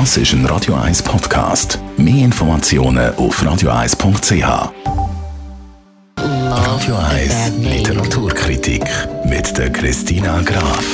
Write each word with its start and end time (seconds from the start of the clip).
Das 0.00 0.16
ist 0.16 0.32
ein 0.32 0.44
Radio 0.46 0.74
1 0.74 1.04
Podcast. 1.04 1.78
Mehr 1.96 2.24
Informationen 2.24 3.14
auf 3.14 3.40
radio1.ch. 3.40 4.72
Radio 6.16 6.96
1 6.96 7.52
Literaturkritik 7.60 8.82
mit 9.24 9.56
der 9.56 9.70
Christina 9.70 10.42
Graf. 10.42 10.84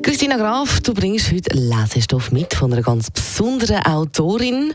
Christina 0.00 0.36
Graf, 0.36 0.78
du 0.78 0.94
bringst 0.94 1.32
heute 1.32 1.56
Lesestoff 1.56 2.30
mit 2.30 2.54
von 2.54 2.72
einer 2.72 2.82
ganz 2.82 3.10
besonderen 3.10 3.84
Autorin. 3.84 4.72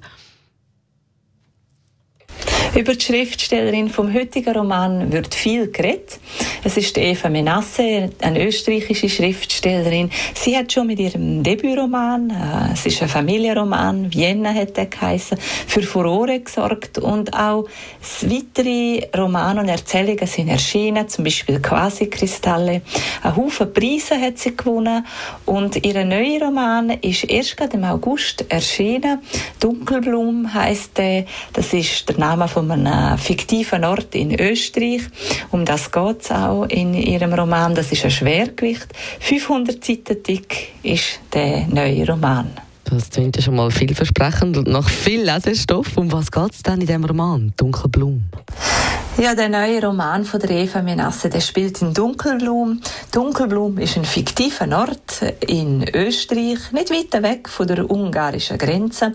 Über 2.76 2.94
die 2.94 3.05
Schriftstellerin 3.05 3.89
vom 3.89 4.14
heutigen 4.14 4.54
Roman 4.54 5.14
wird 5.14 5.34
viel 5.34 5.71
geredet. 5.71 6.20
Es 6.66 6.76
ist 6.76 6.98
Eva 6.98 7.30
Menasse, 7.30 8.10
eine 8.20 8.46
österreichische 8.46 9.07
Schriftstellerin. 9.07 9.55
Sie 9.66 10.56
hat 10.56 10.72
schon 10.72 10.86
mit 10.86 11.00
ihrem 11.00 11.42
Debütroman, 11.42 12.30
äh, 12.30 12.74
es 12.74 12.86
ist 12.86 13.02
ein 13.02 13.10
Familienroman, 13.10 14.14
Vienna 14.14 14.54
hat 14.54 14.78
er 14.78 14.86
geheißen, 14.86 15.40
für 15.40 15.82
Furore 15.82 16.40
gesorgt 16.40 17.00
und 17.00 17.34
auch 17.34 17.66
weitere 18.22 19.08
Romane 19.18 19.62
und 19.62 19.70
Erzählungen 19.70 20.28
sind 20.28 20.50
erschienen, 20.50 21.09
zum 21.09 21.23
Beispiel 21.23 21.59
Quasi-Kristalle. 21.59 22.84
Ein 23.23 23.36
Haufen 23.36 23.73
Preise 23.73 24.22
hat 24.22 24.38
sie 24.38 24.56
gewonnen 24.56 25.04
und 25.46 25.84
ihr 25.84 26.06
neuer 26.06 26.42
Roman 26.44 26.92
ist 27.02 27.23
erst 27.23 27.58
gerade 27.58 27.78
im 27.78 27.86
August 27.86 28.45
erschienen. 28.50 29.23
Dunkelblum 29.59 30.54
heißt 30.54 30.95
der. 31.00 31.26
Das 31.54 31.73
ist 31.73 32.08
der 32.08 32.20
Name 32.20 32.48
von 32.48 32.70
einem 32.70 33.18
fiktiven 33.18 33.84
Ort 33.84 34.14
in 34.14 34.40
Österreich. 34.40 35.02
Um 35.50 35.66
das 35.66 35.92
geht 35.92 36.22
es 36.22 36.32
auch 36.32 36.66
in 36.66 36.94
ihrem 36.94 37.34
Roman. 37.34 37.73
Das 37.73 37.92
ist 37.92 38.06
ein 38.06 38.12
Schwergewicht. 38.12 38.90
500 39.22 39.55
Seiten 39.64 40.22
dick 40.22 40.73
ist 40.84 41.22
der 41.34 41.66
neue 41.68 42.05
Roman. 42.05 42.48
Das 42.84 43.09
klingt 43.09 43.38
ja 43.38 43.41
schon 43.41 43.55
mal 43.55 43.72
vielversprechend 43.72 44.58
und 44.58 44.68
nach 44.68 44.90
viel 44.90 45.22
Lesestoff. 45.22 45.98
Um 45.98 46.11
was 46.11 46.30
geht 46.30 46.52
es 46.52 46.61
denn 46.61 46.81
in 46.81 46.88
diesem 46.88 47.06
Roman, 47.06 47.53
Dunkelblum? 47.56 48.23
Ja, 49.17 49.33
der 49.33 49.47
neue 49.47 49.81
Roman 49.81 50.25
von 50.25 50.41
der 50.41 50.49
Eva 50.49 50.81
Menasse, 50.81 51.30
der 51.30 51.39
spielt 51.39 51.81
in 51.81 51.94
Dunkelblum. 51.94 52.81
Dunkelblum 53.13 53.77
ist 53.77 53.95
ein 53.95 54.03
fiktiver 54.03 54.67
Ort 54.77 55.21
in 55.39 55.88
Österreich, 55.88 56.73
nicht 56.73 56.91
weit 56.91 57.23
weg 57.23 57.47
von 57.47 57.66
der 57.66 57.89
ungarischen 57.89 58.58
Grenze. 58.58 59.13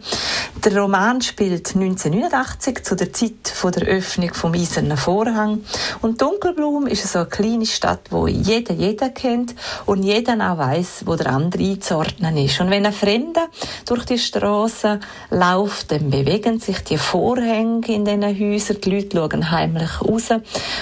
Der 0.65 0.79
Roman 0.79 1.21
spielt 1.21 1.75
1989 1.75 2.83
zu 2.83 2.97
der 2.97 3.13
Zeit 3.13 3.53
von 3.53 3.73
der 3.73 3.89
Öffnung 3.89 4.33
vom 4.33 4.55
Eisernen 4.55 4.97
Vorhang. 4.97 5.65
Und 6.01 6.23
Dunkelblum 6.23 6.87
ist 6.87 7.07
so 7.07 7.19
eine 7.19 7.29
kleine 7.29 7.67
Stadt, 7.67 8.01
wo 8.09 8.27
jeder 8.27 8.73
jeder 8.73 9.11
kennt 9.11 9.55
und 9.85 10.03
jeder 10.03 10.33
auch 10.51 10.57
weiß, 10.57 11.03
wo 11.05 11.15
der 11.17 11.27
andere 11.27 11.63
einzuordnen 11.63 12.39
ist. 12.39 12.59
Und 12.59 12.71
wenn 12.71 12.87
ein 12.87 12.95
Fremder 12.95 13.49
durch 13.85 14.07
die 14.07 14.19
Straße 14.19 14.99
läuft, 15.29 15.93
dann 15.93 16.09
bewegen 16.09 16.59
sich 16.59 16.83
die 16.85 16.97
Vorhänge 16.97 17.87
in 17.89 18.07
diesen 18.07 18.25
Häusern. 18.25 18.81
Die 18.81 18.91
Leute 18.91 19.17
schauen 19.19 19.51
heimlich 19.51 19.90
heimlich 19.91 20.09
raus. 20.09 20.41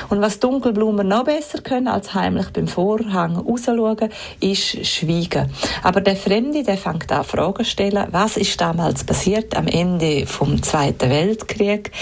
Und 0.09 0.20
was 0.20 0.41
Dunkelblumen 0.41 1.09
noch 1.09 1.25
besser 1.25 1.61
können 1.61 1.89
als 1.89 2.14
heimlich 2.14 2.51
beim 2.51 2.69
Vorhang 2.69 3.37
rausschauen, 3.37 4.11
ist 4.41 4.87
schweigen. 4.87 5.51
Aber 5.83 6.01
der 6.01 6.17
Fremde, 6.17 6.62
der 6.62 6.77
fängt 6.77 7.11
an 7.12 7.25
Fragen 7.25 7.64
zu 7.64 7.70
stellen, 7.70 8.06
was 8.11 8.36
ist 8.36 8.61
damals 8.61 9.05
passiert 9.05 9.56
am 9.56 9.67
Ende 9.67 10.27
vom 10.27 10.62
Zweiten 10.62 11.11
Weltkrieg? 11.11 11.92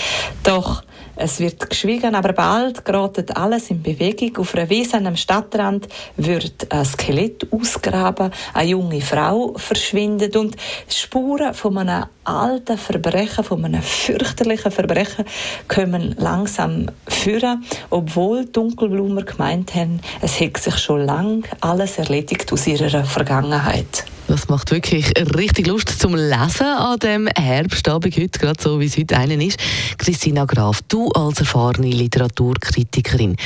Doch 0.42 0.82
es 1.16 1.40
wird 1.40 1.68
geschwiegen, 1.68 2.14
aber 2.14 2.32
bald 2.32 2.84
gerät 2.84 3.36
alles 3.36 3.70
in 3.70 3.82
Bewegung. 3.82 4.36
Auf 4.38 4.54
einer 4.54 4.70
Wiese 4.70 4.98
am 4.98 5.16
Stadtrand 5.16 5.88
wird 6.16 6.72
ein 6.72 6.84
Skelett 6.84 7.46
ausgraben, 7.50 8.30
eine 8.54 8.70
junge 8.70 9.00
Frau 9.00 9.54
verschwindet 9.56 10.36
und 10.36 10.56
Spuren 10.88 11.54
von 11.54 11.78
einem 11.78 12.04
alten 12.24 12.78
Verbrechen, 12.78 13.44
von 13.44 13.64
einem 13.64 13.82
fürchterlichen 13.82 14.70
Verbrechen, 14.70 15.24
kommen 15.68 16.14
langsam 16.18 16.86
führen, 17.08 17.64
obwohl 17.90 18.46
Dunkelblumer 18.46 19.22
gemeint 19.22 19.74
haben, 19.74 20.00
es 20.20 20.40
hätte 20.40 20.60
sich 20.60 20.78
schon 20.78 21.04
lang 21.04 21.46
alles 21.60 21.98
erledigt 21.98 22.52
aus 22.52 22.66
ihrer 22.66 23.04
Vergangenheit. 23.04 24.05
Das 24.28 24.48
macht 24.48 24.72
wirklich 24.72 25.12
richtig 25.36 25.68
Lust 25.68 26.00
zum 26.00 26.16
Lesen 26.16 26.66
an 26.66 26.98
dem 26.98 27.28
Herbstabend 27.28 28.16
heute, 28.16 28.38
gerade 28.40 28.60
so 28.60 28.80
wie 28.80 28.86
es 28.86 28.98
heute 28.98 29.16
einen 29.16 29.40
ist. 29.40 29.56
Christina 29.98 30.44
Graf, 30.46 30.80
du 30.88 31.10
als 31.10 31.38
erfahrene 31.38 31.90
Literaturkritikerin, 31.90 33.36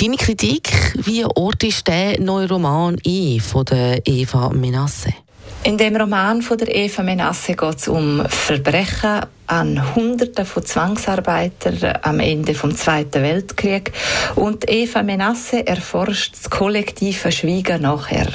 deine 0.00 0.16
Kritik, 0.16 0.70
wie 1.04 1.24
ortest 1.24 1.86
der 1.86 2.20
neue 2.20 2.48
Roman 2.48 2.96
ein 3.06 3.38
von 3.38 3.64
der 3.64 4.04
Eva 4.04 4.50
Menasse? 4.50 5.14
In 5.62 5.78
dem 5.78 5.94
Roman 5.94 6.42
von 6.42 6.58
der 6.58 6.74
Eva 6.74 7.04
Menasse 7.04 7.54
geht 7.54 7.76
es 7.76 7.86
um 7.86 8.24
Verbrechen 8.28 9.20
an 9.46 9.94
Hunderten 9.94 10.46
von 10.46 10.64
Zwangsarbeitern 10.64 11.98
am 12.02 12.20
Ende 12.20 12.54
vom 12.54 12.74
Zweiten 12.74 13.22
Weltkrieg 13.22 13.92
und 14.36 14.70
Eva 14.70 15.02
Menasse 15.02 15.66
erforscht 15.66 16.34
das 16.34 16.50
kollektive 16.50 17.30
Schweigen 17.30 17.82
nachher. 17.82 18.28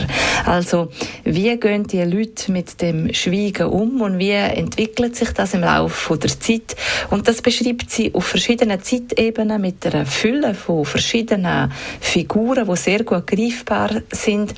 Also 0.45 0.89
wie 1.23 1.55
gehen 1.57 1.85
die 1.85 2.03
Leute 2.03 2.51
mit 2.51 2.81
dem 2.81 3.13
Schweigen 3.13 3.67
um 3.67 4.01
und 4.01 4.19
wie 4.19 4.31
entwickelt 4.31 5.15
sich 5.15 5.31
das 5.31 5.53
im 5.53 5.61
Laufe 5.61 6.17
der 6.17 6.39
Zeit? 6.39 6.75
Und 7.09 7.27
das 7.27 7.41
beschreibt 7.41 7.89
sie 7.89 8.13
auf 8.13 8.25
verschiedenen 8.25 8.81
Zeitebenen 8.81 9.61
mit 9.61 9.85
einer 9.85 10.05
Fülle 10.05 10.53
von 10.53 10.85
verschiedenen 10.85 11.71
Figuren, 11.99 12.67
die 12.67 12.75
sehr 12.75 13.03
gut 13.03 13.25
greifbar 13.25 13.89
sind. 14.11 14.53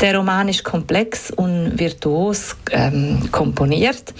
Der 0.00 0.16
Roman 0.16 0.48
ist 0.48 0.64
komplex 0.64 1.30
und 1.30 1.78
virtuos 1.78 2.56
ähm, 2.72 3.28
komponiert. 3.30 4.12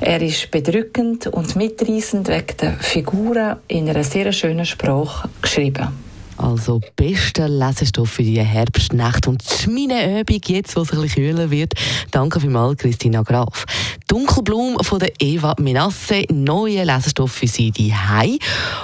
Er 0.00 0.20
ist 0.20 0.50
bedrückend 0.50 1.19
spannend 1.20 1.26
und 1.28 1.56
mitreißend 1.56 2.28
wegen 2.28 2.56
der 2.60 2.72
Figuren 2.78 3.56
in 3.68 3.88
einer 3.88 4.04
sehr 4.04 4.32
schönen 4.32 4.66
Sprache 4.66 5.28
geschrieben. 5.42 5.88
Also 6.36 6.80
bester 6.96 7.48
Lesestoff 7.50 8.12
für 8.12 8.22
die 8.22 8.40
Herbstnacht 8.40 9.26
und 9.26 9.44
meine 9.68 10.20
Übung 10.20 10.40
jetzt, 10.46 10.74
wo 10.74 10.80
es 10.80 10.90
ein 10.90 11.02
bisschen 11.02 11.26
kühler 11.26 11.50
wird. 11.50 11.74
Danke 12.12 12.40
vielmals, 12.40 12.78
Christina 12.78 13.20
Graf. 13.20 13.66
Dunkelblum 14.08 14.78
von 14.80 14.98
der 15.00 15.12
Eva 15.18 15.54
Menasse, 15.58 16.24
neue 16.30 16.82
Lesestoff 16.84 17.32
für 17.32 17.46
Sie 17.46 17.70
die 17.72 17.94
Hai. 17.94 18.38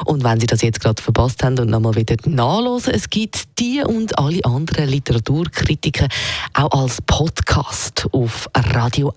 Und 0.04 0.22
wenn 0.22 0.38
Sie 0.38 0.46
das 0.46 0.60
jetzt 0.60 0.80
gerade 0.80 1.02
verpasst 1.02 1.42
haben 1.42 1.58
und 1.58 1.70
nochmal 1.70 1.94
wieder 1.94 2.16
nachlesen, 2.26 2.92
es 2.92 3.08
gibt 3.08 3.58
die 3.58 3.80
und 3.80 4.18
alle 4.18 4.44
anderen 4.44 4.90
Literaturkritiker 4.90 6.08
auch 6.52 6.82
als 6.82 7.00
Podcast 7.06 8.06
auf 8.12 8.50
radio1.ch. 8.54 9.16